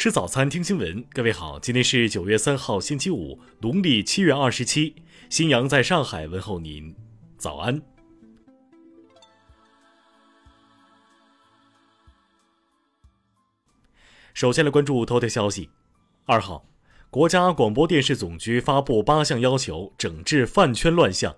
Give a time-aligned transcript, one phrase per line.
[0.00, 1.04] 吃早餐，听新闻。
[1.12, 4.94] 各位好，今天是九月三号，星期五，农历七月二十七。
[5.28, 6.96] 新阳在上海问候您，
[7.36, 7.82] 早安。
[14.32, 15.68] 首先来关注头条消息。
[16.24, 16.64] 二号，
[17.10, 21.36] 国家广播电视总局发布八项要求，整治饭圈乱象。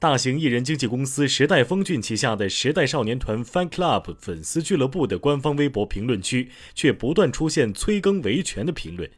[0.00, 9.10] 大型艺人经纪公司时代峰峻旗下的时代少年团 Fan Club 粉丝俱乐部的官方微博评论区却不断出现催更维权的评论。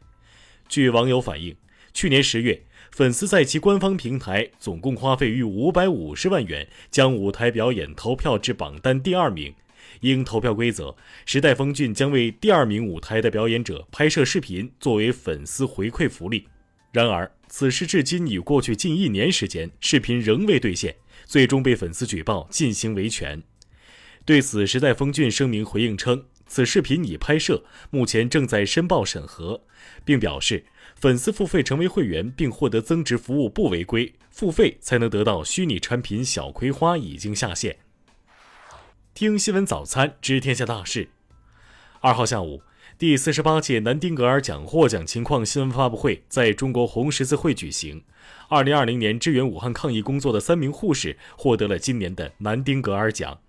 [0.67, 1.55] 据网友反映，
[1.93, 9.53] 去年十月，粉丝在其官方平台总共花费逾五百五十万元，将舞台表演投票至榜单第二名。
[9.99, 10.95] 因投票规则，
[11.27, 16.47] 时代峰峻将为第二名舞台的表演者拍摄视频，作为粉丝回馈福利。
[16.91, 23.41] 然而，此事至今已过去近一年时间，视频仍未兑现，最终被粉丝举报进行维权。
[24.25, 29.63] 对此，时代峰峻声明回应称，此视频已拍摄，目前正在申报审核，
[30.03, 37.77] 并表示粉丝付费成为会员并获得增值服务不违规，付费才能得到虚拟产品小葵花已经下线。
[39.13, 41.09] 听新闻早餐知天下大事。
[42.01, 42.61] 二号下午。
[42.97, 48.03] 第四十八届南丁格尔奖获奖情况新闻发布会在中国红十字会举行。
[48.47, 53.39] 二零二零年支援武汉抗疫工作的三名护士获得了今年的南丁格尔奖。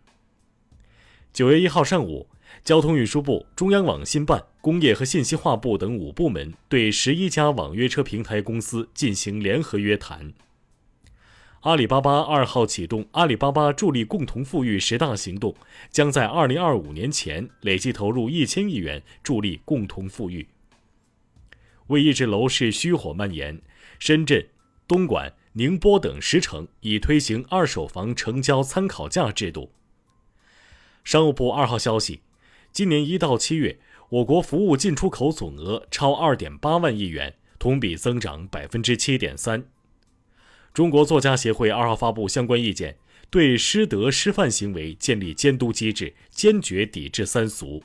[1.32, 2.28] 九月一号上午，
[2.64, 10.32] 交通运输部、中央网信办、工业和信息化部等五部门对十一家网约车平台公司进行联合约谈。
[11.62, 15.54] 阿里巴巴二号启动阿里巴巴助力共同富裕十大行动，
[15.92, 20.48] 将在二零二五年前累计投入一千亿元助力共同富裕。
[21.86, 23.62] 为抑制楼市虚火蔓延，
[24.00, 24.44] 深圳、
[24.88, 29.70] 东莞、宁波等十城已推行二手房成交参考价制度。
[31.04, 32.22] 商务部二号消息，
[32.72, 39.64] 今年一到七月，我国服务进出口总额超二点八万亿元，同比增长百分之七点三。
[40.74, 42.96] 中国作家协会二号发布相关意见，
[43.28, 47.82] 对师德师范行为建立监督机制，坚决抵制三俗。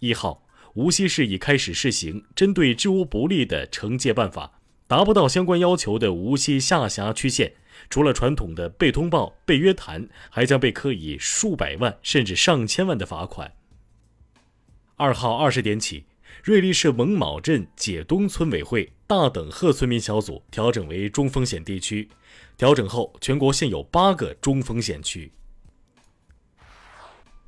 [0.00, 0.44] 一号，
[0.74, 7.52] 无锡市已开始试行针对治污不力的惩戒办法，达不到相关要求的无锡下辖区县，
[7.88, 13.52] 除了传统的被通报、被约谈，还将被科以数百万甚至上千万的罚款。
[14.96, 16.06] 二号二十点起。
[16.44, 22.08] 瑞丽市蒙卯镇解东村委会大等贺村民小组调整为中风险地区。
[22.56, 25.32] 调整后，全国现有八个中风险区。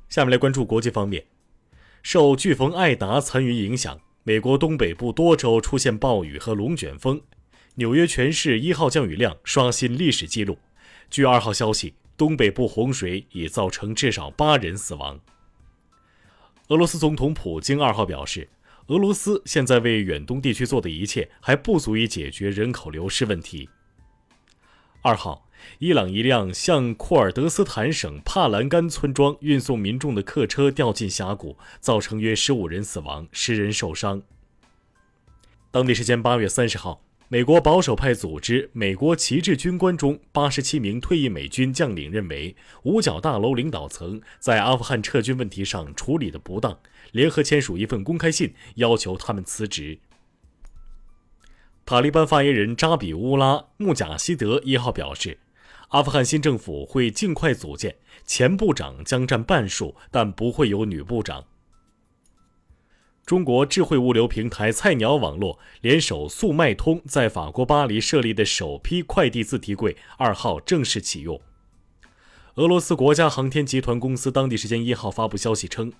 [0.09, 1.25] 下面来关注国际方面，
[2.03, 7.21] 受飓风艾达残余影响，美国东北部多州出现暴雨和龙卷风，
[7.75, 10.59] 纽约全市一号降雨量刷新历史记录。
[11.09, 15.19] 据二号消息，东北部洪水已造成至少八人死亡。
[16.67, 18.49] 俄罗斯总统普京二号表示。
[18.91, 23.69] 俄罗斯现在为远东地区做的一切还不足以解决人口流失问题。
[25.01, 25.47] 二号，
[25.79, 34.21] 伊朗一辆向库尔德斯坦省帕兰甘村庄运送民众的客车掉进峡谷，造成约十五人死亡，十人受伤。
[35.71, 37.01] 当地时间八月三十号，
[37.33, 42.53] 美国保守派组织美国旗帜军官中八十七名退役美军将领认为，
[42.83, 46.77] 五角大楼领导层在阿富汗撤军问题上处理的不当。
[47.13, 49.97] 联合签署一份公开信，要求他们辞职。
[51.85, 55.39] 塔利班发言人扎比乌拉·穆贾希德一号表示，
[55.91, 61.45] 阿富汗新政府会尽快组建，前部长将占半数，但不会有女部长。
[63.25, 71.39] 中国智慧物流平台菜鸟网络联手速卖通，在法国巴黎设立的首批快递自提柜二号正式启用。
[72.55, 75.93] 俄罗斯国家航天集团公司当地时间一号发布消息称。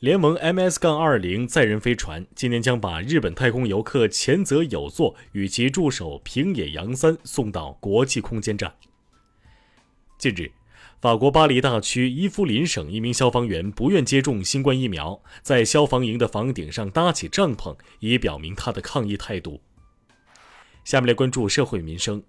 [0.00, 8.74] 联盟 MS-20 载人飞船今年将把日本太空游客前泽友作与其助手平野洋三送到国际空间站。
[10.18, 10.50] 近日，
[11.00, 19.60] 法国巴黎大区伊夫林省一名消防员不愿接种新冠疫苗，在消防营的房顶上搭起帐篷，以表明他的抗议态度。
[20.82, 22.22] 下面来关注社会民生。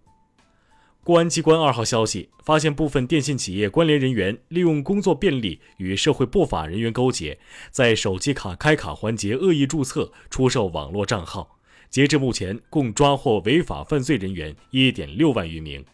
[1.03, 7.39] 公安机关二号消息发现，部分电信企业关联人员利用工作便利与社会不法人员勾结，
[7.71, 11.57] 在手机卡开卡环节恶意注册、出售网络账号。
[11.89, 15.85] 截至目前，共抓获违法犯罪人员一点六万余名。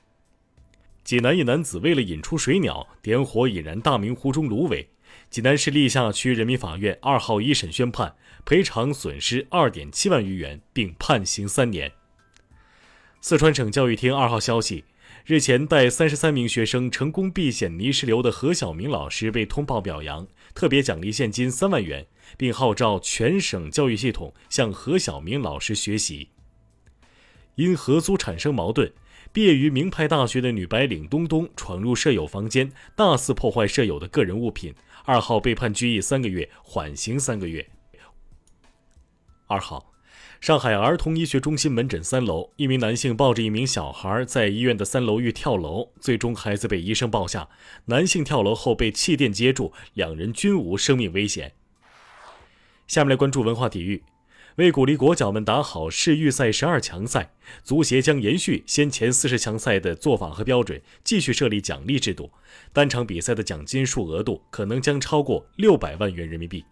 [1.04, 4.90] 济南一男子为了引出水鸟，点火引燃大明湖中芦苇。
[5.30, 8.16] 济南市历下区人民法院二号一审宣判，
[8.46, 11.92] 赔偿损失二点七万余元，并判刑三年。
[13.20, 14.86] 四川省教育厅二号消息。
[15.24, 22.08] 日前带三十三名学生成功避险泥石流的何晓明老师被通报表扬，特别奖励现金三万元，
[22.38, 26.30] 并号召全省教育系统向何晓明老师学习。
[27.56, 28.92] 因合租产生矛盾，
[29.34, 34.74] 毕业于名牌大学的女白领东东闯入舍友房间，大肆破坏舍友的个人物品。
[35.06, 37.66] 二号被判拘役三个月，缓刑三个月。
[39.48, 39.94] 二号，
[40.42, 47.48] 上海儿童医学中心门诊三楼，一名男性抱着一名小孩在医院的三楼欲跳楼，最终孩子被医生抱下，
[47.86, 51.54] 男性跳楼后被气垫接住，两人均无生命危险。
[52.86, 54.04] 下面来关注文化体育。
[54.58, 57.34] 为鼓励国脚们打好世预赛十二强赛，
[57.64, 62.32] 足协将延续先前四十强赛的做法和标准，继续设立奖励制度。
[62.74, 66.66] 单场比赛的奖金数额度可能将超过六百万元人民币。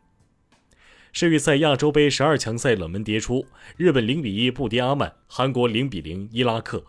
[1.14, 3.46] 世预赛亚洲杯十二强赛冷门迭出，
[3.78, 6.84] 日本零比一不敌阿曼，韩国零比零伊拉克。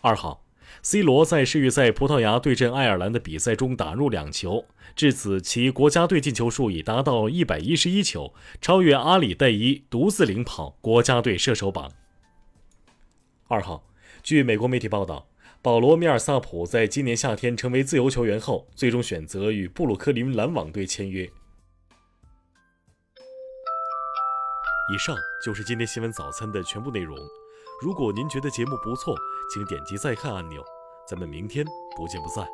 [0.00, 0.44] 二号。
[0.82, 4.64] C 罗在世预赛葡萄牙对阵爱尔兰的比赛中打入两球，
[4.96, 8.32] 至此其国家队进球数已达到一百一十一球，
[8.62, 11.92] 超越阿里代伊，独自领跑国家队射手榜。
[13.48, 13.84] 二号，
[14.22, 15.28] 据美国媒体报道，
[15.60, 21.30] 保罗·米尔萨普在今年夏天成为自由球员后，最终选择与布鲁克林篮网队签约。
[24.92, 27.16] 以上就是今天新闻早餐的全部内容。
[27.82, 29.14] 如果您觉得节目不错，
[29.52, 30.62] 请点击再看按钮，
[31.08, 31.66] 咱们明天
[31.96, 32.46] 不见不散。